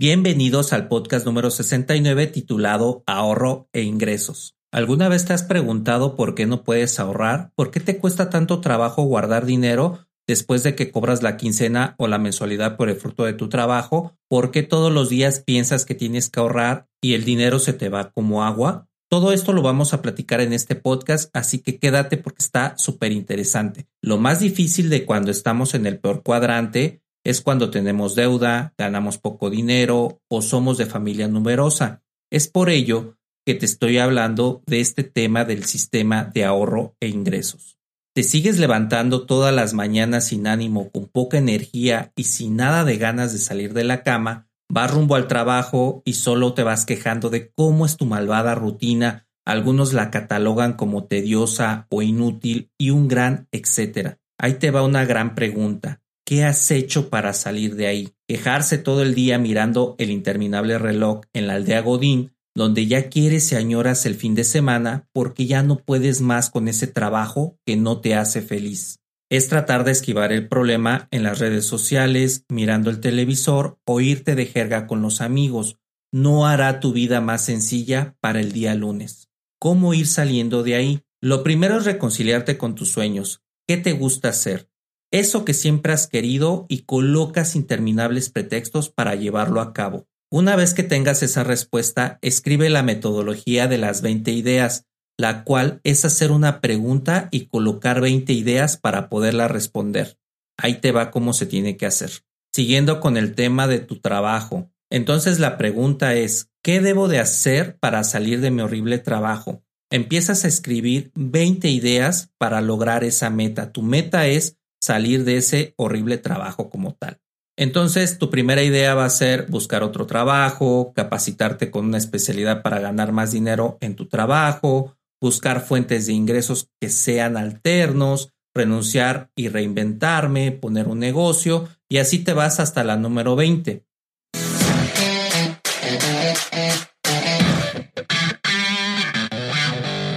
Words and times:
Bienvenidos 0.00 0.72
al 0.72 0.88
podcast 0.88 1.26
número 1.26 1.50
69 1.50 2.26
titulado 2.28 3.04
Ahorro 3.06 3.68
e 3.74 3.82
Ingresos. 3.82 4.56
¿Alguna 4.72 5.10
vez 5.10 5.26
te 5.26 5.34
has 5.34 5.42
preguntado 5.42 6.16
por 6.16 6.34
qué 6.34 6.46
no 6.46 6.64
puedes 6.64 6.98
ahorrar? 6.98 7.52
¿Por 7.54 7.70
qué 7.70 7.80
te 7.80 7.98
cuesta 7.98 8.30
tanto 8.30 8.62
trabajo 8.62 9.02
guardar 9.02 9.44
dinero 9.44 10.08
después 10.26 10.62
de 10.62 10.74
que 10.74 10.90
cobras 10.90 11.22
la 11.22 11.36
quincena 11.36 11.96
o 11.98 12.08
la 12.08 12.16
mensualidad 12.16 12.78
por 12.78 12.88
el 12.88 12.96
fruto 12.96 13.26
de 13.26 13.34
tu 13.34 13.50
trabajo? 13.50 14.16
¿Por 14.26 14.52
qué 14.52 14.62
todos 14.62 14.90
los 14.90 15.10
días 15.10 15.40
piensas 15.40 15.84
que 15.84 15.94
tienes 15.94 16.30
que 16.30 16.40
ahorrar 16.40 16.88
y 17.02 17.12
el 17.12 17.26
dinero 17.26 17.58
se 17.58 17.74
te 17.74 17.90
va 17.90 18.10
como 18.10 18.42
agua? 18.42 18.88
Todo 19.10 19.32
esto 19.32 19.52
lo 19.52 19.60
vamos 19.60 19.92
a 19.92 20.00
platicar 20.00 20.40
en 20.40 20.54
este 20.54 20.76
podcast, 20.76 21.28
así 21.34 21.58
que 21.58 21.78
quédate 21.78 22.16
porque 22.16 22.42
está 22.42 22.72
súper 22.78 23.12
interesante. 23.12 23.86
Lo 24.00 24.16
más 24.16 24.40
difícil 24.40 24.88
de 24.88 25.04
cuando 25.04 25.30
estamos 25.30 25.74
en 25.74 25.84
el 25.84 25.98
peor 25.98 26.22
cuadrante 26.22 27.02
es 27.24 27.40
cuando 27.40 27.70
tenemos 27.70 28.14
deuda, 28.14 28.74
ganamos 28.78 29.18
poco 29.18 29.50
dinero 29.50 30.20
o 30.28 30.42
somos 30.42 30.78
de 30.78 30.86
familia 30.86 31.28
numerosa. 31.28 32.02
Es 32.30 32.48
por 32.48 32.70
ello 32.70 33.18
que 33.44 33.54
te 33.54 33.66
estoy 33.66 33.98
hablando 33.98 34.62
de 34.66 34.80
este 34.80 35.02
tema 35.04 35.44
del 35.44 35.64
sistema 35.64 36.24
de 36.24 36.44
ahorro 36.44 36.96
e 37.00 37.08
ingresos. 37.08 37.78
¿Te 38.14 38.22
sigues 38.22 38.58
levantando 38.58 39.24
todas 39.24 39.54
las 39.54 39.72
mañanas 39.72 40.28
sin 40.28 40.46
ánimo, 40.46 40.90
con 40.90 41.06
poca 41.06 41.38
energía 41.38 42.12
y 42.16 42.24
sin 42.24 42.56
nada 42.56 42.84
de 42.84 42.96
ganas 42.96 43.32
de 43.32 43.38
salir 43.38 43.72
de 43.72 43.84
la 43.84 44.02
cama? 44.02 44.48
Vas 44.68 44.90
rumbo 44.90 45.14
al 45.14 45.26
trabajo 45.26 46.02
y 46.04 46.14
solo 46.14 46.54
te 46.54 46.62
vas 46.62 46.86
quejando 46.86 47.30
de 47.30 47.50
cómo 47.52 47.86
es 47.86 47.96
tu 47.96 48.06
malvada 48.06 48.54
rutina. 48.54 49.26
Algunos 49.44 49.92
la 49.92 50.10
catalogan 50.10 50.74
como 50.74 51.04
tediosa 51.04 51.86
o 51.90 52.02
inútil 52.02 52.70
y 52.78 52.90
un 52.90 53.08
gran 53.08 53.48
etcétera. 53.52 54.18
Ahí 54.38 54.54
te 54.54 54.70
va 54.70 54.82
una 54.82 55.04
gran 55.04 55.34
pregunta. 55.34 56.00
¿Qué 56.30 56.44
has 56.44 56.70
hecho 56.70 57.10
para 57.10 57.32
salir 57.32 57.74
de 57.74 57.88
ahí? 57.88 58.14
Quejarse 58.28 58.78
todo 58.78 59.02
el 59.02 59.16
día 59.16 59.36
mirando 59.36 59.96
el 59.98 60.12
interminable 60.12 60.78
reloj 60.78 61.22
en 61.32 61.48
la 61.48 61.54
aldea 61.54 61.80
Godín, 61.80 62.30
donde 62.54 62.86
ya 62.86 63.08
quieres 63.08 63.50
y 63.50 63.56
añoras 63.56 64.06
el 64.06 64.14
fin 64.14 64.36
de 64.36 64.44
semana 64.44 65.08
porque 65.12 65.46
ya 65.46 65.64
no 65.64 65.78
puedes 65.78 66.20
más 66.20 66.48
con 66.48 66.68
ese 66.68 66.86
trabajo 66.86 67.58
que 67.66 67.74
no 67.74 68.00
te 68.00 68.14
hace 68.14 68.42
feliz. 68.42 69.00
Es 69.28 69.48
tratar 69.48 69.82
de 69.82 69.90
esquivar 69.90 70.30
el 70.30 70.46
problema 70.46 71.08
en 71.10 71.24
las 71.24 71.40
redes 71.40 71.64
sociales, 71.64 72.44
mirando 72.48 72.90
el 72.90 73.00
televisor 73.00 73.80
o 73.84 74.00
irte 74.00 74.36
de 74.36 74.46
jerga 74.46 74.86
con 74.86 75.02
los 75.02 75.20
amigos. 75.20 75.78
No 76.12 76.46
hará 76.46 76.78
tu 76.78 76.92
vida 76.92 77.20
más 77.20 77.44
sencilla 77.44 78.14
para 78.20 78.38
el 78.38 78.52
día 78.52 78.76
lunes. 78.76 79.30
¿Cómo 79.58 79.94
ir 79.94 80.06
saliendo 80.06 80.62
de 80.62 80.76
ahí? 80.76 81.02
Lo 81.20 81.42
primero 81.42 81.78
es 81.78 81.86
reconciliarte 81.86 82.56
con 82.56 82.76
tus 82.76 82.92
sueños. 82.92 83.42
¿Qué 83.66 83.78
te 83.78 83.94
gusta 83.94 84.28
hacer? 84.28 84.69
Eso 85.10 85.44
que 85.44 85.54
siempre 85.54 85.92
has 85.92 86.06
querido 86.06 86.66
y 86.68 86.82
colocas 86.82 87.56
interminables 87.56 88.30
pretextos 88.30 88.90
para 88.90 89.14
llevarlo 89.14 89.60
a 89.60 89.72
cabo. 89.72 90.06
Una 90.30 90.54
vez 90.54 90.74
que 90.74 90.84
tengas 90.84 91.24
esa 91.24 91.42
respuesta, 91.42 92.18
escribe 92.22 92.70
la 92.70 92.84
metodología 92.84 93.66
de 93.66 93.78
las 93.78 94.00
20 94.00 94.30
ideas, 94.30 94.86
la 95.18 95.42
cual 95.42 95.80
es 95.82 96.04
hacer 96.04 96.30
una 96.30 96.60
pregunta 96.60 97.28
y 97.32 97.46
colocar 97.46 98.00
20 98.00 98.32
ideas 98.32 98.76
para 98.76 99.08
poderla 99.08 99.48
responder. 99.48 100.18
Ahí 100.56 100.74
te 100.74 100.92
va 100.92 101.10
cómo 101.10 101.32
se 101.32 101.46
tiene 101.46 101.76
que 101.76 101.86
hacer. 101.86 102.10
Siguiendo 102.54 103.00
con 103.00 103.16
el 103.16 103.34
tema 103.34 103.66
de 103.66 103.80
tu 103.80 104.00
trabajo. 104.00 104.70
Entonces 104.90 105.40
la 105.40 105.58
pregunta 105.58 106.14
es, 106.14 106.50
¿qué 106.62 106.80
debo 106.80 107.08
de 107.08 107.18
hacer 107.18 107.76
para 107.78 108.04
salir 108.04 108.40
de 108.40 108.50
mi 108.50 108.62
horrible 108.62 108.98
trabajo? 108.98 109.64
Empiezas 109.90 110.44
a 110.44 110.48
escribir 110.48 111.10
20 111.16 111.68
ideas 111.68 112.30
para 112.38 112.60
lograr 112.60 113.02
esa 113.02 113.30
meta. 113.30 113.72
Tu 113.72 113.82
meta 113.82 114.28
es 114.28 114.59
salir 114.80 115.24
de 115.24 115.36
ese 115.36 115.74
horrible 115.76 116.18
trabajo 116.18 116.70
como 116.70 116.94
tal. 116.94 117.18
Entonces, 117.56 118.18
tu 118.18 118.30
primera 118.30 118.62
idea 118.62 118.94
va 118.94 119.04
a 119.04 119.10
ser 119.10 119.46
buscar 119.48 119.82
otro 119.82 120.06
trabajo, 120.06 120.92
capacitarte 120.94 121.70
con 121.70 121.84
una 121.84 121.98
especialidad 121.98 122.62
para 122.62 122.80
ganar 122.80 123.12
más 123.12 123.32
dinero 123.32 123.76
en 123.80 123.96
tu 123.96 124.06
trabajo, 124.06 124.96
buscar 125.20 125.60
fuentes 125.60 126.06
de 126.06 126.14
ingresos 126.14 126.70
que 126.80 126.88
sean 126.88 127.36
alternos, 127.36 128.32
renunciar 128.54 129.30
y 129.36 129.48
reinventarme, 129.48 130.52
poner 130.52 130.88
un 130.88 131.00
negocio 131.00 131.68
y 131.88 131.98
así 131.98 132.20
te 132.20 132.32
vas 132.32 132.60
hasta 132.60 132.82
la 132.82 132.96
número 132.96 133.36
20. 133.36 133.84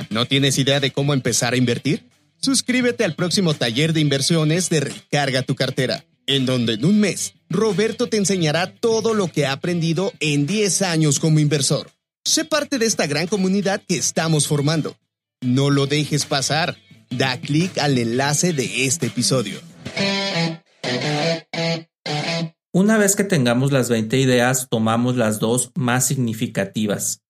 ¿No 0.10 0.26
tienes 0.26 0.58
idea 0.60 0.80
de 0.80 0.92
cómo 0.92 1.14
empezar 1.14 1.54
a 1.54 1.58
invertir? 1.58 2.08
Suscríbete 2.44 3.06
al 3.06 3.16
próximo 3.16 3.54
taller 3.54 3.94
de 3.94 4.02
inversiones 4.02 4.70
de 4.70 4.82
Recarga 4.82 5.44
tu 5.44 5.56
cartera, 5.56 6.04
en 6.28 6.46
donde 6.46 6.74
en 6.74 6.84
un 6.84 7.00
mes 7.00 7.36
Roberto 7.50 8.08
te 8.08 8.18
enseñará 8.18 8.76
todo 8.76 9.14
lo 9.14 9.30
que 9.30 9.46
ha 9.46 9.54
aprendido 9.54 10.12
en 10.20 10.46
10 10.46 10.82
años 10.82 11.20
como 11.20 11.40
inversor. 11.40 11.92
Sé 12.26 12.44
parte 12.44 12.80
de 12.80 12.86
esta 12.86 13.08
gran 13.08 13.28
comunidad 13.28 13.82
que 13.88 13.96
estamos 13.96 14.46
formando. 14.46 14.98
No 15.40 15.70
lo 15.70 15.88
dejes 15.88 16.26
pasar. 16.26 16.76
Da 17.10 17.40
clic 17.40 17.78
al 17.78 17.98
enlace 17.98 18.52
de 18.52 18.88
este 18.88 19.06
episodio. 19.08 19.62
Una 22.74 22.98
vez 22.98 23.16
que 23.16 23.24
tengamos 23.24 23.72
las 23.72 23.88
20 23.88 24.18
ideas, 24.18 24.68
tomamos 24.70 25.16
las 25.16 25.40
dos 25.40 25.72
más 25.76 26.06
significativas, 26.06 27.22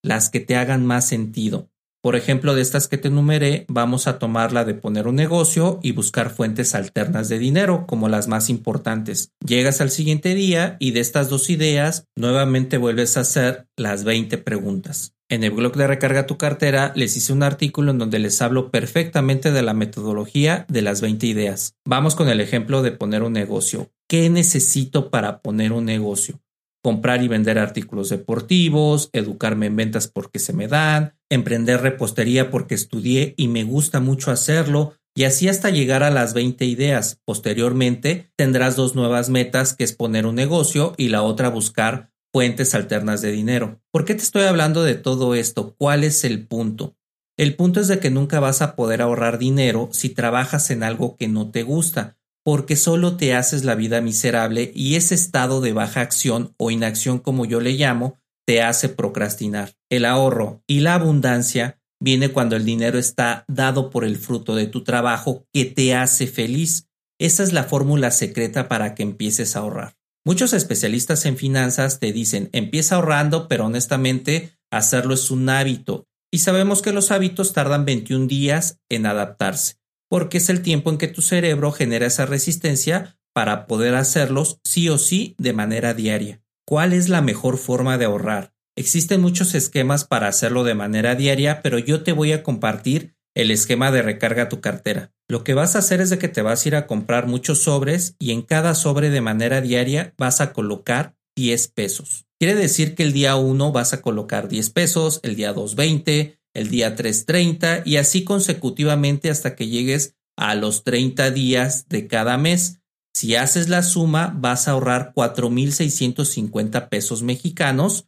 las 0.00 0.30
que 0.30 0.38
te 0.38 0.54
hagan 0.54 0.86
más 0.86 1.08
sentido. 1.08 1.70
Por 2.02 2.16
ejemplo, 2.16 2.54
de 2.54 2.62
estas 2.62 2.88
que 2.88 2.96
te 2.96 3.08
enumeré, 3.08 3.66
vamos 3.68 4.06
a 4.06 4.18
tomar 4.18 4.52
la 4.52 4.64
de 4.64 4.72
poner 4.72 5.06
un 5.06 5.16
negocio 5.16 5.80
y 5.82 5.92
buscar 5.92 6.30
fuentes 6.30 6.74
alternas 6.74 7.28
de 7.28 7.38
dinero 7.38 7.84
como 7.86 8.08
las 8.08 8.26
más 8.26 8.48
importantes. 8.48 9.32
Llegas 9.44 9.82
al 9.82 9.90
siguiente 9.90 10.34
día 10.34 10.76
y 10.80 10.92
de 10.92 11.00
estas 11.00 11.28
dos 11.28 11.50
ideas 11.50 12.06
nuevamente 12.16 12.78
vuelves 12.78 13.18
a 13.18 13.20
hacer 13.20 13.66
las 13.76 14.04
20 14.04 14.38
preguntas. 14.38 15.12
En 15.28 15.44
el 15.44 15.50
blog 15.50 15.76
de 15.76 15.86
Recarga 15.86 16.26
tu 16.26 16.38
cartera 16.38 16.92
les 16.96 17.16
hice 17.18 17.34
un 17.34 17.42
artículo 17.42 17.90
en 17.90 17.98
donde 17.98 18.18
les 18.18 18.40
hablo 18.40 18.70
perfectamente 18.70 19.52
de 19.52 19.62
la 19.62 19.74
metodología 19.74 20.64
de 20.68 20.80
las 20.80 21.02
20 21.02 21.26
ideas. 21.26 21.74
Vamos 21.84 22.14
con 22.14 22.30
el 22.30 22.40
ejemplo 22.40 22.80
de 22.80 22.92
poner 22.92 23.22
un 23.22 23.34
negocio. 23.34 23.90
¿Qué 24.08 24.30
necesito 24.30 25.10
para 25.10 25.42
poner 25.42 25.72
un 25.72 25.84
negocio? 25.84 26.40
comprar 26.82 27.22
y 27.22 27.28
vender 27.28 27.58
artículos 27.58 28.08
deportivos, 28.08 29.10
educarme 29.12 29.66
en 29.66 29.76
ventas 29.76 30.08
porque 30.08 30.38
se 30.38 30.52
me 30.52 30.68
dan, 30.68 31.14
emprender 31.30 31.80
repostería 31.80 32.50
porque 32.50 32.74
estudié 32.74 33.34
y 33.36 33.48
me 33.48 33.64
gusta 33.64 34.00
mucho 34.00 34.30
hacerlo, 34.30 34.94
y 35.14 35.24
así 35.24 35.48
hasta 35.48 35.70
llegar 35.70 36.02
a 36.02 36.10
las 36.10 36.34
20 36.34 36.64
ideas. 36.66 37.18
Posteriormente 37.24 38.30
tendrás 38.36 38.76
dos 38.76 38.94
nuevas 38.94 39.28
metas 39.28 39.74
que 39.74 39.84
es 39.84 39.92
poner 39.92 40.26
un 40.26 40.34
negocio 40.34 40.94
y 40.96 41.08
la 41.08 41.22
otra 41.22 41.48
buscar 41.48 42.10
fuentes 42.32 42.74
alternas 42.74 43.22
de 43.22 43.32
dinero. 43.32 43.80
¿Por 43.90 44.04
qué 44.04 44.14
te 44.14 44.22
estoy 44.22 44.42
hablando 44.44 44.84
de 44.84 44.94
todo 44.94 45.34
esto? 45.34 45.74
¿Cuál 45.78 46.04
es 46.04 46.24
el 46.24 46.46
punto? 46.46 46.96
El 47.36 47.56
punto 47.56 47.80
es 47.80 47.88
de 47.88 47.98
que 47.98 48.10
nunca 48.10 48.38
vas 48.38 48.60
a 48.62 48.76
poder 48.76 49.00
ahorrar 49.00 49.38
dinero 49.38 49.88
si 49.92 50.10
trabajas 50.10 50.70
en 50.70 50.82
algo 50.82 51.16
que 51.16 51.26
no 51.26 51.50
te 51.50 51.62
gusta 51.62 52.18
porque 52.44 52.76
solo 52.76 53.16
te 53.16 53.34
haces 53.34 53.64
la 53.64 53.74
vida 53.74 54.00
miserable 54.00 54.72
y 54.74 54.96
ese 54.96 55.14
estado 55.14 55.60
de 55.60 55.72
baja 55.72 56.00
acción 56.00 56.54
o 56.56 56.70
inacción 56.70 57.18
como 57.18 57.44
yo 57.44 57.60
le 57.60 57.72
llamo, 57.72 58.18
te 58.46 58.62
hace 58.62 58.88
procrastinar. 58.88 59.79
El 59.90 60.04
ahorro 60.04 60.62
y 60.66 60.80
la 60.80 60.94
abundancia 60.94 61.80
viene 62.00 62.30
cuando 62.30 62.56
el 62.56 62.64
dinero 62.64 62.98
está 62.98 63.44
dado 63.48 63.90
por 63.90 64.04
el 64.04 64.16
fruto 64.16 64.54
de 64.54 64.66
tu 64.66 64.84
trabajo 64.84 65.44
que 65.52 65.64
te 65.66 65.94
hace 65.94 66.26
feliz. 66.26 66.88
Esa 67.18 67.42
es 67.42 67.52
la 67.52 67.64
fórmula 67.64 68.10
secreta 68.10 68.68
para 68.68 68.94
que 68.94 69.02
empieces 69.02 69.56
a 69.56 69.58
ahorrar. 69.58 69.96
Muchos 70.24 70.52
especialistas 70.52 71.26
en 71.26 71.36
finanzas 71.36 71.98
te 71.98 72.12
dicen 72.12 72.48
empieza 72.52 72.94
ahorrando, 72.94 73.48
pero 73.48 73.66
honestamente 73.66 74.52
hacerlo 74.70 75.14
es 75.14 75.30
un 75.30 75.48
hábito. 75.48 76.06
Y 76.32 76.38
sabemos 76.38 76.80
que 76.80 76.92
los 76.92 77.10
hábitos 77.10 77.52
tardan 77.52 77.84
21 77.84 78.26
días 78.26 78.78
en 78.88 79.04
adaptarse 79.04 79.80
porque 80.10 80.38
es 80.38 80.50
el 80.50 80.60
tiempo 80.60 80.90
en 80.90 80.98
que 80.98 81.08
tu 81.08 81.22
cerebro 81.22 81.70
genera 81.70 82.06
esa 82.06 82.26
resistencia 82.26 83.16
para 83.32 83.66
poder 83.66 83.94
hacerlos 83.94 84.58
sí 84.64 84.88
o 84.88 84.98
sí 84.98 85.36
de 85.38 85.52
manera 85.52 85.94
diaria. 85.94 86.42
¿Cuál 86.66 86.92
es 86.92 87.08
la 87.08 87.22
mejor 87.22 87.58
forma 87.58 87.96
de 87.96 88.06
ahorrar? 88.06 88.52
Existen 88.80 89.20
muchos 89.20 89.54
esquemas 89.54 90.06
para 90.06 90.26
hacerlo 90.26 90.64
de 90.64 90.72
manera 90.72 91.14
diaria, 91.14 91.60
pero 91.60 91.78
yo 91.78 92.02
te 92.02 92.12
voy 92.12 92.32
a 92.32 92.42
compartir 92.42 93.14
el 93.34 93.50
esquema 93.50 93.90
de 93.90 94.00
recarga 94.00 94.48
tu 94.48 94.62
cartera. 94.62 95.12
Lo 95.28 95.44
que 95.44 95.52
vas 95.52 95.76
a 95.76 95.80
hacer 95.80 96.00
es 96.00 96.08
de 96.08 96.16
que 96.16 96.28
te 96.28 96.40
vas 96.40 96.64
a 96.64 96.68
ir 96.68 96.76
a 96.76 96.86
comprar 96.86 97.26
muchos 97.26 97.58
sobres 97.58 98.16
y 98.18 98.32
en 98.32 98.40
cada 98.40 98.74
sobre 98.74 99.10
de 99.10 99.20
manera 99.20 99.60
diaria 99.60 100.14
vas 100.16 100.40
a 100.40 100.54
colocar 100.54 101.14
10 101.36 101.68
pesos. 101.68 102.24
Quiere 102.38 102.54
decir 102.54 102.94
que 102.94 103.02
el 103.02 103.12
día 103.12 103.36
1 103.36 103.70
vas 103.70 103.92
a 103.92 104.00
colocar 104.00 104.48
10 104.48 104.70
pesos, 104.70 105.20
el 105.24 105.36
día 105.36 105.52
2 105.52 105.74
20, 105.74 106.40
el 106.54 106.70
día 106.70 106.96
3 106.96 107.26
30 107.26 107.82
y 107.84 107.98
así 107.98 108.24
consecutivamente 108.24 109.28
hasta 109.28 109.56
que 109.56 109.68
llegues 109.68 110.14
a 110.38 110.54
los 110.54 110.84
30 110.84 111.30
días 111.32 111.86
de 111.90 112.06
cada 112.06 112.38
mes. 112.38 112.78
Si 113.12 113.34
haces 113.34 113.68
la 113.68 113.82
suma, 113.82 114.34
vas 114.38 114.68
a 114.68 114.70
ahorrar 114.70 115.12
4.650 115.14 116.88
pesos 116.88 117.22
mexicanos 117.22 118.06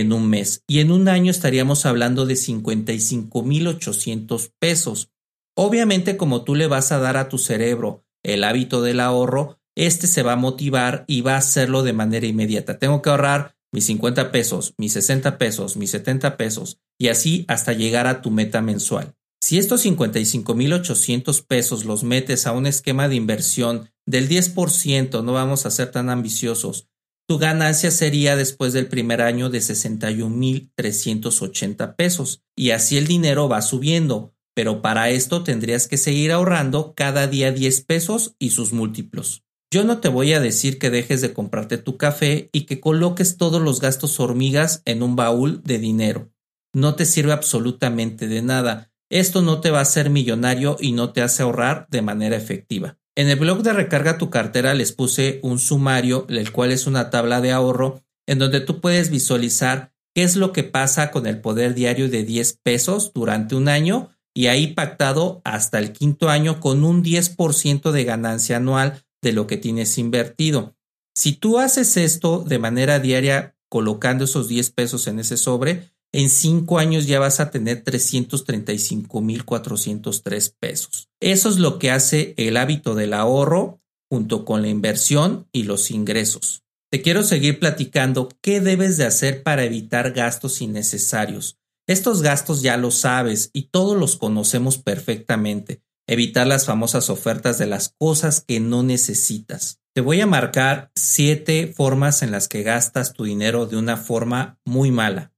en 0.00 0.12
un 0.12 0.28
mes 0.28 0.62
y 0.66 0.80
en 0.80 0.92
un 0.92 1.08
año 1.08 1.30
estaríamos 1.30 1.86
hablando 1.86 2.26
de 2.26 2.34
55.800 2.34 4.52
pesos. 4.58 5.10
Obviamente, 5.56 6.16
como 6.16 6.44
tú 6.44 6.54
le 6.54 6.66
vas 6.66 6.92
a 6.92 6.98
dar 6.98 7.16
a 7.16 7.28
tu 7.28 7.38
cerebro 7.38 8.04
el 8.22 8.44
hábito 8.44 8.82
del 8.82 9.00
ahorro, 9.00 9.58
este 9.76 10.06
se 10.06 10.22
va 10.22 10.32
a 10.32 10.36
motivar 10.36 11.04
y 11.06 11.20
va 11.20 11.34
a 11.34 11.38
hacerlo 11.38 11.82
de 11.82 11.92
manera 11.92 12.26
inmediata. 12.26 12.78
Tengo 12.78 13.02
que 13.02 13.10
ahorrar 13.10 13.56
mis 13.72 13.86
50 13.86 14.30
pesos, 14.30 14.74
mis 14.78 14.92
60 14.92 15.36
pesos, 15.36 15.76
mis 15.76 15.90
70 15.90 16.36
pesos 16.36 16.78
y 16.98 17.08
así 17.08 17.44
hasta 17.48 17.72
llegar 17.72 18.06
a 18.06 18.22
tu 18.22 18.30
meta 18.30 18.62
mensual. 18.62 19.14
Si 19.42 19.58
estos 19.58 19.84
55.800 19.84 21.44
pesos 21.46 21.84
los 21.84 22.02
metes 22.02 22.46
a 22.46 22.52
un 22.52 22.66
esquema 22.66 23.08
de 23.08 23.16
inversión 23.16 23.90
del 24.06 24.28
10%, 24.28 25.22
no 25.22 25.32
vamos 25.32 25.66
a 25.66 25.70
ser 25.70 25.90
tan 25.90 26.08
ambiciosos, 26.08 26.88
tu 27.26 27.38
ganancia 27.38 27.90
sería 27.90 28.36
después 28.36 28.72
del 28.72 28.86
primer 28.86 29.20
año 29.22 29.50
de 29.50 29.58
61.380 29.58 31.96
pesos 31.96 32.44
y 32.56 32.70
así 32.70 32.96
el 32.96 33.06
dinero 33.06 33.48
va 33.48 33.60
subiendo 33.62 34.34
pero 34.54 34.82
para 34.82 35.10
esto 35.10 35.42
tendrías 35.42 35.88
que 35.88 35.98
seguir 35.98 36.32
ahorrando 36.32 36.94
cada 36.94 37.26
día 37.26 37.50
10 37.50 37.82
pesos 37.82 38.36
y 38.38 38.50
sus 38.50 38.72
múltiplos. 38.72 39.44
Yo 39.72 39.82
no 39.82 39.98
te 39.98 40.08
voy 40.08 40.32
a 40.32 40.40
decir 40.40 40.78
que 40.78 40.90
dejes 40.90 41.20
de 41.20 41.34
comprarte 41.34 41.78
tu 41.78 41.96
café 41.96 42.48
y 42.52 42.62
que 42.62 42.80
coloques 42.80 43.36
todos 43.36 43.60
los 43.60 43.80
gastos 43.80 44.20
hormigas 44.20 44.82
en 44.84 45.02
un 45.02 45.16
baúl 45.16 45.62
de 45.64 45.78
dinero. 45.78 46.30
No 46.72 46.94
te 46.94 47.04
sirve 47.04 47.32
absolutamente 47.32 48.28
de 48.28 48.42
nada. 48.42 48.92
Esto 49.10 49.42
no 49.42 49.60
te 49.60 49.70
va 49.70 49.80
a 49.80 49.82
hacer 49.82 50.10
millonario 50.10 50.76
y 50.80 50.92
no 50.92 51.12
te 51.12 51.22
hace 51.22 51.42
ahorrar 51.42 51.88
de 51.90 52.02
manera 52.02 52.36
efectiva. 52.36 52.98
En 53.16 53.28
el 53.28 53.38
blog 53.38 53.62
de 53.62 53.72
Recarga 53.72 54.18
tu 54.18 54.28
cartera 54.28 54.74
les 54.74 54.92
puse 54.92 55.38
un 55.42 55.60
sumario, 55.60 56.26
el 56.28 56.50
cual 56.50 56.72
es 56.72 56.88
una 56.88 57.10
tabla 57.10 57.40
de 57.40 57.52
ahorro, 57.52 58.02
en 58.26 58.40
donde 58.40 58.60
tú 58.60 58.80
puedes 58.80 59.10
visualizar 59.10 59.92
qué 60.14 60.24
es 60.24 60.34
lo 60.34 60.52
que 60.52 60.64
pasa 60.64 61.12
con 61.12 61.26
el 61.26 61.40
poder 61.40 61.74
diario 61.74 62.08
de 62.08 62.24
10 62.24 62.58
pesos 62.64 63.12
durante 63.14 63.54
un 63.54 63.68
año 63.68 64.10
y 64.34 64.48
ahí 64.48 64.68
pactado 64.68 65.42
hasta 65.44 65.78
el 65.78 65.92
quinto 65.92 66.28
año 66.28 66.58
con 66.58 66.82
un 66.84 67.04
10% 67.04 67.92
de 67.92 68.04
ganancia 68.04 68.56
anual 68.56 69.04
de 69.22 69.32
lo 69.32 69.46
que 69.46 69.58
tienes 69.58 69.96
invertido. 69.96 70.76
Si 71.14 71.34
tú 71.34 71.60
haces 71.60 71.96
esto 71.96 72.40
de 72.40 72.58
manera 72.58 72.98
diaria 72.98 73.56
colocando 73.68 74.24
esos 74.24 74.48
10 74.48 74.70
pesos 74.70 75.06
en 75.06 75.20
ese 75.20 75.36
sobre, 75.36 75.93
en 76.14 76.30
cinco 76.30 76.78
años 76.78 77.06
ya 77.08 77.18
vas 77.18 77.40
a 77.40 77.50
tener 77.50 77.82
335.403 77.82 80.54
pesos. 80.60 81.08
Eso 81.20 81.48
es 81.48 81.58
lo 81.58 81.80
que 81.80 81.90
hace 81.90 82.34
el 82.36 82.56
hábito 82.56 82.94
del 82.94 83.14
ahorro 83.14 83.80
junto 84.08 84.44
con 84.44 84.62
la 84.62 84.68
inversión 84.68 85.48
y 85.50 85.64
los 85.64 85.90
ingresos. 85.90 86.62
Te 86.92 87.02
quiero 87.02 87.24
seguir 87.24 87.58
platicando 87.58 88.28
qué 88.40 88.60
debes 88.60 88.96
de 88.96 89.06
hacer 89.06 89.42
para 89.42 89.64
evitar 89.64 90.12
gastos 90.12 90.62
innecesarios. 90.62 91.58
Estos 91.88 92.22
gastos 92.22 92.62
ya 92.62 92.76
lo 92.76 92.92
sabes 92.92 93.50
y 93.52 93.70
todos 93.72 93.96
los 93.96 94.14
conocemos 94.14 94.78
perfectamente. 94.78 95.82
Evitar 96.06 96.46
las 96.46 96.66
famosas 96.66 97.10
ofertas 97.10 97.58
de 97.58 97.66
las 97.66 97.92
cosas 97.98 98.40
que 98.40 98.60
no 98.60 98.84
necesitas. 98.84 99.80
Te 99.92 100.00
voy 100.00 100.20
a 100.20 100.28
marcar 100.28 100.92
siete 100.94 101.66
formas 101.66 102.22
en 102.22 102.30
las 102.30 102.46
que 102.46 102.62
gastas 102.62 103.14
tu 103.14 103.24
dinero 103.24 103.66
de 103.66 103.78
una 103.78 103.96
forma 103.96 104.60
muy 104.64 104.92
mala. 104.92 105.33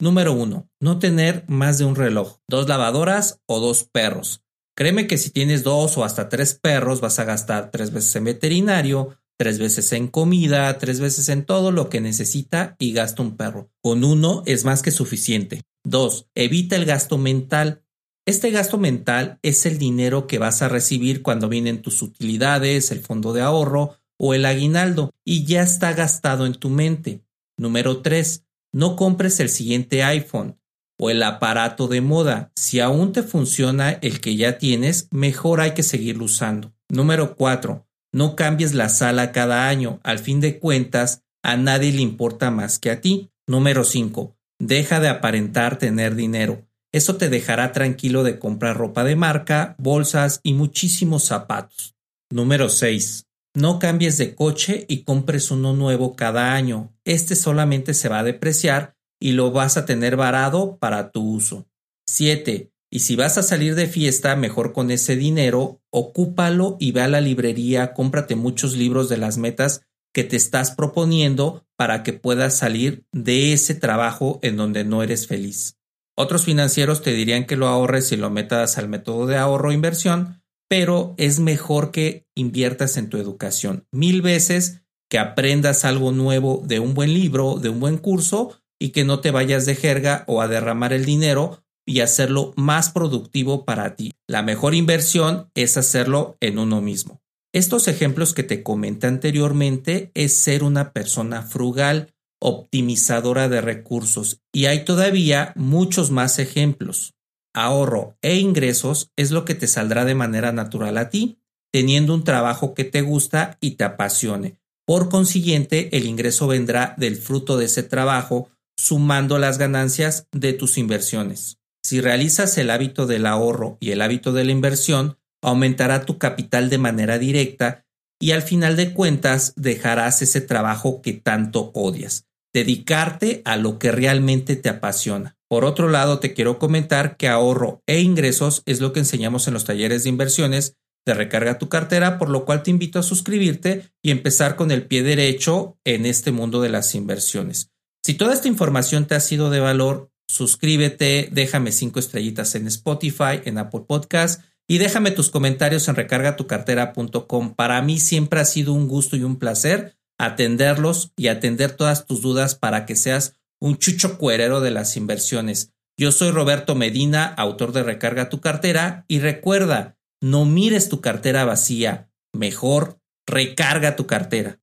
Número 0.00 0.32
uno, 0.32 0.68
no 0.80 1.00
tener 1.00 1.44
más 1.48 1.78
de 1.78 1.84
un 1.84 1.96
reloj, 1.96 2.38
dos 2.46 2.68
lavadoras 2.68 3.40
o 3.46 3.58
dos 3.58 3.82
perros. 3.82 4.42
Créeme 4.76 5.08
que 5.08 5.18
si 5.18 5.30
tienes 5.30 5.64
dos 5.64 5.98
o 5.98 6.04
hasta 6.04 6.28
tres 6.28 6.54
perros 6.54 7.00
vas 7.00 7.18
a 7.18 7.24
gastar 7.24 7.72
tres 7.72 7.90
veces 7.90 8.14
en 8.14 8.24
veterinario, 8.24 9.18
tres 9.36 9.58
veces 9.58 9.92
en 9.92 10.06
comida, 10.06 10.78
tres 10.78 11.00
veces 11.00 11.28
en 11.28 11.44
todo 11.44 11.72
lo 11.72 11.88
que 11.88 12.00
necesita 12.00 12.76
y 12.78 12.92
gasta 12.92 13.22
un 13.22 13.36
perro. 13.36 13.70
Con 13.82 14.04
uno 14.04 14.44
es 14.46 14.64
más 14.64 14.82
que 14.82 14.92
suficiente. 14.92 15.62
2. 15.82 16.28
Evita 16.36 16.76
el 16.76 16.84
gasto 16.84 17.18
mental. 17.18 17.82
Este 18.24 18.50
gasto 18.50 18.78
mental 18.78 19.40
es 19.42 19.66
el 19.66 19.78
dinero 19.78 20.28
que 20.28 20.38
vas 20.38 20.62
a 20.62 20.68
recibir 20.68 21.22
cuando 21.22 21.48
vienen 21.48 21.82
tus 21.82 22.02
utilidades, 22.02 22.92
el 22.92 23.00
fondo 23.00 23.32
de 23.32 23.40
ahorro 23.40 23.96
o 24.16 24.34
el 24.34 24.44
aguinaldo 24.44 25.10
y 25.24 25.44
ya 25.44 25.62
está 25.62 25.92
gastado 25.92 26.46
en 26.46 26.54
tu 26.54 26.68
mente. 26.68 27.22
Número 27.56 28.00
3. 28.02 28.44
No 28.78 28.94
compres 28.94 29.40
el 29.40 29.48
siguiente 29.48 30.04
iPhone 30.04 30.56
o 31.00 31.10
el 31.10 31.24
aparato 31.24 31.88
de 31.88 32.00
moda. 32.00 32.52
Si 32.54 32.78
aún 32.78 33.12
te 33.12 33.24
funciona 33.24 33.90
el 33.90 34.20
que 34.20 34.36
ya 34.36 34.56
tienes, 34.58 35.08
mejor 35.10 35.60
hay 35.60 35.72
que 35.72 35.82
seguirlo 35.82 36.26
usando. 36.26 36.72
Número 36.88 37.34
4. 37.34 37.84
No 38.12 38.36
cambies 38.36 38.74
la 38.74 38.88
sala 38.88 39.32
cada 39.32 39.66
año. 39.68 39.98
Al 40.04 40.20
fin 40.20 40.40
de 40.40 40.60
cuentas, 40.60 41.24
a 41.42 41.56
nadie 41.56 41.90
le 41.90 42.02
importa 42.02 42.52
más 42.52 42.78
que 42.78 42.92
a 42.92 43.00
ti. 43.00 43.32
Número 43.48 43.82
5. 43.82 44.36
Deja 44.60 45.00
de 45.00 45.08
aparentar 45.08 45.76
tener 45.78 46.14
dinero. 46.14 46.64
Eso 46.92 47.16
te 47.16 47.28
dejará 47.28 47.72
tranquilo 47.72 48.22
de 48.22 48.38
comprar 48.38 48.76
ropa 48.76 49.02
de 49.02 49.16
marca, 49.16 49.74
bolsas 49.78 50.38
y 50.44 50.54
muchísimos 50.54 51.24
zapatos. 51.24 51.96
Número 52.30 52.68
6. 52.68 53.27
No 53.58 53.80
cambies 53.80 54.18
de 54.18 54.36
coche 54.36 54.86
y 54.88 55.02
compres 55.02 55.50
uno 55.50 55.74
nuevo 55.74 56.14
cada 56.14 56.54
año. 56.54 56.94
Este 57.04 57.34
solamente 57.34 57.92
se 57.92 58.08
va 58.08 58.20
a 58.20 58.22
depreciar 58.22 58.94
y 59.18 59.32
lo 59.32 59.50
vas 59.50 59.76
a 59.76 59.84
tener 59.84 60.14
varado 60.14 60.78
para 60.78 61.10
tu 61.10 61.28
uso. 61.28 61.66
7. 62.06 62.70
Y 62.88 63.00
si 63.00 63.16
vas 63.16 63.36
a 63.36 63.42
salir 63.42 63.74
de 63.74 63.88
fiesta, 63.88 64.36
mejor 64.36 64.72
con 64.72 64.92
ese 64.92 65.16
dinero, 65.16 65.82
ocúpalo 65.90 66.76
y 66.78 66.92
ve 66.92 67.00
a 67.00 67.08
la 67.08 67.20
librería, 67.20 67.94
cómprate 67.94 68.36
muchos 68.36 68.76
libros 68.76 69.08
de 69.08 69.16
las 69.16 69.38
metas 69.38 69.82
que 70.14 70.22
te 70.22 70.36
estás 70.36 70.70
proponiendo 70.70 71.66
para 71.74 72.04
que 72.04 72.12
puedas 72.12 72.56
salir 72.56 73.06
de 73.10 73.52
ese 73.52 73.74
trabajo 73.74 74.38
en 74.42 74.56
donde 74.56 74.84
no 74.84 75.02
eres 75.02 75.26
feliz. 75.26 75.76
Otros 76.16 76.44
financieros 76.44 77.02
te 77.02 77.12
dirían 77.12 77.44
que 77.44 77.56
lo 77.56 77.66
ahorres 77.66 78.12
y 78.12 78.16
lo 78.16 78.30
metas 78.30 78.78
al 78.78 78.88
método 78.88 79.26
de 79.26 79.36
ahorro 79.36 79.72
inversión, 79.72 80.44
pero 80.68 81.14
es 81.16 81.40
mejor 81.40 81.90
que 81.90 82.26
inviertas 82.34 82.96
en 82.96 83.08
tu 83.08 83.16
educación. 83.16 83.86
Mil 83.90 84.22
veces 84.22 84.82
que 85.10 85.18
aprendas 85.18 85.84
algo 85.84 86.12
nuevo 86.12 86.62
de 86.66 86.80
un 86.80 86.94
buen 86.94 87.14
libro, 87.14 87.58
de 87.58 87.70
un 87.70 87.80
buen 87.80 87.96
curso 87.96 88.60
y 88.78 88.90
que 88.90 89.04
no 89.04 89.20
te 89.20 89.30
vayas 89.30 89.66
de 89.66 89.74
jerga 89.74 90.24
o 90.26 90.42
a 90.42 90.48
derramar 90.48 90.92
el 90.92 91.04
dinero 91.04 91.64
y 91.86 92.00
hacerlo 92.00 92.52
más 92.56 92.90
productivo 92.90 93.64
para 93.64 93.96
ti. 93.96 94.12
La 94.28 94.42
mejor 94.42 94.74
inversión 94.74 95.50
es 95.54 95.78
hacerlo 95.78 96.36
en 96.40 96.58
uno 96.58 96.82
mismo. 96.82 97.22
Estos 97.54 97.88
ejemplos 97.88 98.34
que 98.34 98.42
te 98.42 98.62
comenté 98.62 99.06
anteriormente 99.06 100.10
es 100.14 100.34
ser 100.34 100.62
una 100.62 100.92
persona 100.92 101.42
frugal, 101.42 102.12
optimizadora 102.40 103.48
de 103.48 103.62
recursos 103.62 104.42
y 104.52 104.66
hay 104.66 104.84
todavía 104.84 105.54
muchos 105.56 106.10
más 106.10 106.38
ejemplos. 106.38 107.14
Ahorro 107.58 108.16
e 108.22 108.36
ingresos 108.36 109.10
es 109.16 109.32
lo 109.32 109.44
que 109.44 109.56
te 109.56 109.66
saldrá 109.66 110.04
de 110.04 110.14
manera 110.14 110.52
natural 110.52 110.96
a 110.96 111.10
ti, 111.10 111.40
teniendo 111.72 112.14
un 112.14 112.22
trabajo 112.22 112.72
que 112.72 112.84
te 112.84 113.02
gusta 113.02 113.58
y 113.60 113.72
te 113.72 113.82
apasione. 113.82 114.60
Por 114.86 115.08
consiguiente, 115.08 115.88
el 115.96 116.06
ingreso 116.06 116.46
vendrá 116.46 116.94
del 116.98 117.16
fruto 117.16 117.58
de 117.58 117.64
ese 117.64 117.82
trabajo, 117.82 118.48
sumando 118.78 119.38
las 119.38 119.58
ganancias 119.58 120.28
de 120.30 120.52
tus 120.52 120.78
inversiones. 120.78 121.58
Si 121.82 122.00
realizas 122.00 122.56
el 122.58 122.70
hábito 122.70 123.08
del 123.08 123.26
ahorro 123.26 123.76
y 123.80 123.90
el 123.90 124.02
hábito 124.02 124.32
de 124.32 124.44
la 124.44 124.52
inversión, 124.52 125.18
aumentará 125.42 126.06
tu 126.06 126.16
capital 126.16 126.70
de 126.70 126.78
manera 126.78 127.18
directa 127.18 127.84
y 128.20 128.30
al 128.30 128.42
final 128.42 128.76
de 128.76 128.92
cuentas 128.92 129.52
dejarás 129.56 130.22
ese 130.22 130.40
trabajo 130.40 131.02
que 131.02 131.12
tanto 131.12 131.72
odias, 131.74 132.27
dedicarte 132.58 133.42
a 133.44 133.56
lo 133.56 133.78
que 133.78 133.92
realmente 133.92 134.56
te 134.56 134.68
apasiona. 134.68 135.36
Por 135.48 135.64
otro 135.64 135.88
lado, 135.88 136.18
te 136.18 136.34
quiero 136.34 136.58
comentar 136.58 137.16
que 137.16 137.28
ahorro 137.28 137.82
e 137.86 138.00
ingresos 138.00 138.62
es 138.66 138.80
lo 138.80 138.92
que 138.92 139.00
enseñamos 139.00 139.48
en 139.48 139.54
los 139.54 139.64
talleres 139.64 140.04
de 140.04 140.10
inversiones 140.10 140.74
de 141.06 141.14
recarga 141.14 141.58
tu 141.58 141.70
cartera, 141.70 142.18
por 142.18 142.28
lo 142.28 142.44
cual 142.44 142.62
te 142.62 142.70
invito 142.70 142.98
a 142.98 143.02
suscribirte 143.02 143.90
y 144.02 144.10
empezar 144.10 144.56
con 144.56 144.70
el 144.70 144.86
pie 144.86 145.02
derecho 145.02 145.78
en 145.84 146.04
este 146.04 146.32
mundo 146.32 146.60
de 146.60 146.68
las 146.68 146.94
inversiones. 146.94 147.70
Si 148.04 148.14
toda 148.14 148.34
esta 148.34 148.48
información 148.48 149.06
te 149.06 149.14
ha 149.14 149.20
sido 149.20 149.48
de 149.48 149.60
valor, 149.60 150.10
suscríbete, 150.28 151.30
déjame 151.32 151.72
cinco 151.72 151.98
estrellitas 151.98 152.54
en 152.54 152.66
Spotify, 152.66 153.40
en 153.44 153.56
Apple 153.56 153.84
Podcast 153.88 154.42
y 154.68 154.76
déjame 154.76 155.10
tus 155.10 155.30
comentarios 155.30 155.88
en 155.88 155.94
recargatucartera.com. 155.94 157.54
Para 157.54 157.80
mí 157.80 157.98
siempre 157.98 158.40
ha 158.40 158.44
sido 158.44 158.74
un 158.74 158.86
gusto 158.86 159.16
y 159.16 159.22
un 159.22 159.38
placer 159.38 159.97
atenderlos 160.18 161.12
y 161.16 161.28
atender 161.28 161.72
todas 161.72 162.06
tus 162.06 162.20
dudas 162.20 162.54
para 162.54 162.84
que 162.84 162.96
seas 162.96 163.38
un 163.60 163.78
chucho 163.78 164.18
cuerero 164.18 164.60
de 164.60 164.70
las 164.70 164.96
inversiones. 164.96 165.72
Yo 165.96 166.12
soy 166.12 166.30
Roberto 166.30 166.74
Medina, 166.74 167.24
autor 167.24 167.72
de 167.72 167.82
Recarga 167.82 168.28
tu 168.28 168.40
cartera, 168.40 169.04
y 169.08 169.20
recuerda, 169.20 169.96
no 170.20 170.44
mires 170.44 170.88
tu 170.88 171.00
cartera 171.00 171.44
vacía, 171.44 172.10
mejor 172.32 173.00
recarga 173.26 173.96
tu 173.96 174.06
cartera. 174.06 174.60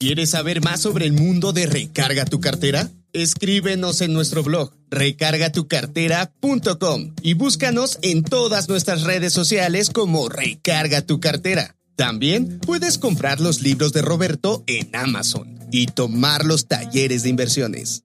¿Quieres 0.00 0.30
saber 0.30 0.62
más 0.62 0.80
sobre 0.80 1.06
el 1.06 1.12
mundo 1.12 1.52
de 1.52 1.66
Recarga 1.66 2.24
tu 2.24 2.40
cartera? 2.40 2.88
Escríbenos 3.12 4.00
en 4.00 4.12
nuestro 4.12 4.44
blog 4.44 4.72
recargatucartera.com 4.90 7.14
y 7.20 7.34
búscanos 7.34 7.98
en 8.02 8.22
todas 8.22 8.68
nuestras 8.68 9.02
redes 9.02 9.32
sociales 9.32 9.90
como 9.90 10.28
Recarga 10.28 11.02
tu 11.02 11.18
cartera. 11.20 11.77
También 11.98 12.60
puedes 12.60 12.96
comprar 12.96 13.40
los 13.40 13.60
libros 13.60 13.92
de 13.92 14.02
Roberto 14.02 14.62
en 14.68 14.94
Amazon 14.94 15.58
y 15.72 15.86
tomar 15.86 16.44
los 16.44 16.68
talleres 16.68 17.24
de 17.24 17.28
inversiones. 17.28 18.04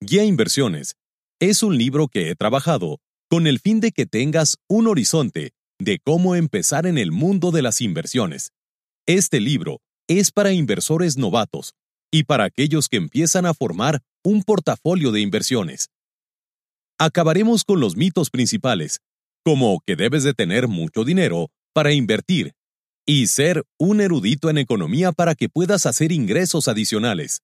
Guía 0.00 0.24
Inversiones 0.24 0.96
es 1.40 1.62
un 1.62 1.76
libro 1.76 2.08
que 2.08 2.30
he 2.30 2.36
trabajado 2.36 3.00
con 3.28 3.46
el 3.46 3.60
fin 3.60 3.80
de 3.80 3.92
que 3.92 4.06
tengas 4.06 4.56
un 4.66 4.86
horizonte 4.86 5.50
de 5.78 5.98
cómo 6.02 6.36
empezar 6.36 6.86
en 6.86 6.96
el 6.96 7.12
mundo 7.12 7.50
de 7.50 7.60
las 7.60 7.82
inversiones. 7.82 8.52
Este 9.06 9.38
libro 9.38 9.82
es 10.08 10.32
para 10.32 10.52
inversores 10.52 11.18
novatos 11.18 11.74
y 12.10 12.24
para 12.24 12.44
aquellos 12.44 12.88
que 12.88 12.96
empiezan 12.96 13.44
a 13.44 13.52
formar 13.52 14.00
un 14.24 14.42
portafolio 14.42 15.12
de 15.12 15.20
inversiones. 15.20 15.90
Acabaremos 16.98 17.62
con 17.62 17.78
los 17.80 17.94
mitos 17.94 18.30
principales, 18.30 19.00
como 19.44 19.82
que 19.86 19.96
debes 19.96 20.24
de 20.24 20.32
tener 20.32 20.66
mucho 20.66 21.04
dinero 21.04 21.50
para 21.74 21.92
invertir 21.92 22.54
y 23.06 23.26
ser 23.26 23.64
un 23.78 24.00
erudito 24.00 24.48
en 24.48 24.56
economía 24.56 25.12
para 25.12 25.34
que 25.34 25.50
puedas 25.50 25.84
hacer 25.84 26.12
ingresos 26.12 26.68
adicionales. 26.68 27.42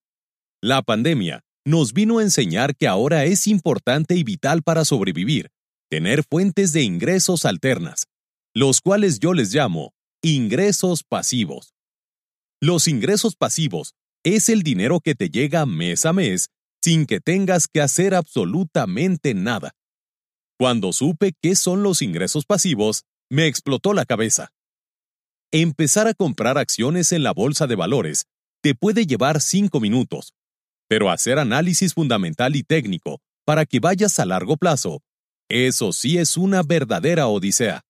La 0.62 0.80
pandemia 0.80 1.42
nos 1.66 1.92
vino 1.92 2.18
a 2.18 2.22
enseñar 2.22 2.74
que 2.76 2.88
ahora 2.88 3.24
es 3.24 3.46
importante 3.46 4.14
y 4.14 4.24
vital 4.24 4.62
para 4.62 4.84
sobrevivir, 4.86 5.50
tener 5.90 6.24
fuentes 6.24 6.72
de 6.72 6.82
ingresos 6.82 7.44
alternas, 7.44 8.06
los 8.54 8.80
cuales 8.80 9.18
yo 9.18 9.34
les 9.34 9.52
llamo 9.52 9.92
ingresos 10.22 11.02
pasivos. 11.02 11.74
Los 12.60 12.88
ingresos 12.88 13.36
pasivos 13.36 13.94
es 14.22 14.48
el 14.48 14.62
dinero 14.62 15.00
que 15.00 15.14
te 15.14 15.30
llega 15.30 15.66
mes 15.66 16.06
a 16.06 16.12
mes 16.12 16.48
sin 16.82 17.06
que 17.06 17.20
tengas 17.20 17.68
que 17.68 17.80
hacer 17.80 18.14
absolutamente 18.14 19.34
nada. 19.34 19.72
Cuando 20.58 20.92
supe 20.92 21.32
qué 21.40 21.56
son 21.56 21.82
los 21.82 22.02
ingresos 22.02 22.44
pasivos, 22.44 23.04
me 23.30 23.46
explotó 23.46 23.94
la 23.94 24.04
cabeza. 24.04 24.52
Empezar 25.52 26.08
a 26.08 26.14
comprar 26.14 26.58
acciones 26.58 27.12
en 27.12 27.22
la 27.22 27.32
bolsa 27.32 27.66
de 27.66 27.76
valores 27.76 28.26
te 28.60 28.74
puede 28.74 29.06
llevar 29.06 29.40
cinco 29.40 29.80
minutos, 29.80 30.34
pero 30.88 31.10
hacer 31.10 31.38
análisis 31.38 31.94
fundamental 31.94 32.56
y 32.56 32.62
técnico 32.62 33.20
para 33.46 33.64
que 33.66 33.80
vayas 33.80 34.18
a 34.18 34.26
largo 34.26 34.56
plazo, 34.56 35.02
eso 35.48 35.92
sí 35.92 36.18
es 36.18 36.36
una 36.36 36.62
verdadera 36.62 37.28
odisea. 37.28 37.82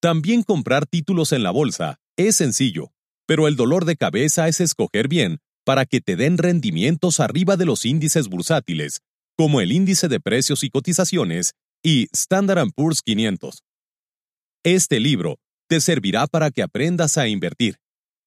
También 0.00 0.42
comprar 0.42 0.86
títulos 0.86 1.32
en 1.32 1.42
la 1.42 1.50
bolsa 1.50 1.98
es 2.16 2.36
sencillo, 2.36 2.92
pero 3.26 3.48
el 3.48 3.56
dolor 3.56 3.84
de 3.86 3.96
cabeza 3.96 4.46
es 4.48 4.60
escoger 4.60 5.08
bien 5.08 5.38
para 5.64 5.84
que 5.84 6.00
te 6.00 6.16
den 6.16 6.38
rendimientos 6.38 7.18
arriba 7.18 7.56
de 7.56 7.66
los 7.66 7.84
índices 7.84 8.28
bursátiles, 8.28 9.00
como 9.36 9.60
el 9.60 9.72
índice 9.72 10.08
de 10.08 10.20
precios 10.20 10.62
y 10.62 10.70
cotizaciones 10.70 11.54
y 11.82 12.08
Standard 12.12 12.70
Poor's 12.74 13.02
500. 13.02 13.65
Este 14.66 14.98
libro 14.98 15.38
te 15.68 15.80
servirá 15.80 16.26
para 16.26 16.50
que 16.50 16.60
aprendas 16.60 17.18
a 17.18 17.28
invertir, 17.28 17.76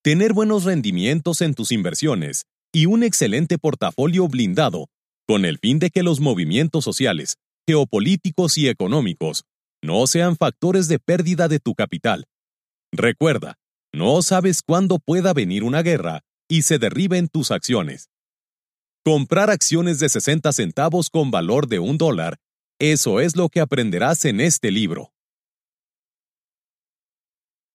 tener 0.02 0.32
buenos 0.32 0.64
rendimientos 0.64 1.42
en 1.42 1.54
tus 1.54 1.74
inversiones 1.74 2.46
y 2.74 2.86
un 2.86 3.04
excelente 3.04 3.58
portafolio 3.58 4.26
blindado, 4.30 4.88
con 5.28 5.44
el 5.44 5.58
fin 5.58 5.80
de 5.80 5.90
que 5.90 6.02
los 6.02 6.22
movimientos 6.22 6.86
sociales, 6.86 7.36
geopolíticos 7.68 8.58
y 8.58 8.70
económicos 8.70 9.44
no 9.84 10.08
sean 10.08 10.38
factores 10.38 10.88
de 10.88 10.98
pérdida 11.00 11.50
de 11.50 11.60
tu 11.60 11.76
capital. 11.76 12.24
Recuerda, 12.94 13.56
no 13.94 14.22
sabes 14.22 14.62
cuándo 14.62 15.00
pueda 15.00 15.34
venir 15.34 15.66
una 15.66 15.82
guerra 15.82 16.22
y 16.48 16.62
se 16.62 16.80
derriben 16.80 17.28
tus 17.28 17.52
acciones. 17.52 18.08
Comprar 19.04 19.50
acciones 19.50 20.00
de 20.00 20.08
60 20.08 20.54
centavos 20.54 21.10
con 21.10 21.32
valor 21.32 21.68
de 21.68 21.80
un 21.80 21.98
dólar, 21.98 22.38
eso 22.80 23.20
es 23.20 23.36
lo 23.36 23.50
que 23.50 23.60
aprenderás 23.60 24.24
en 24.24 24.40
este 24.40 24.72
libro. 24.72 25.12